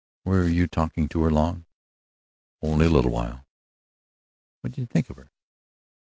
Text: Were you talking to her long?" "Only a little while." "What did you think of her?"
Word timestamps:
Were 0.25 0.45
you 0.47 0.65
talking 0.65 1.07
to 1.09 1.21
her 1.21 1.29
long?" 1.29 1.67
"Only 2.63 2.87
a 2.87 2.89
little 2.89 3.11
while." 3.11 3.45
"What 4.61 4.71
did 4.73 4.81
you 4.81 4.87
think 4.87 5.11
of 5.11 5.17
her?" 5.17 5.29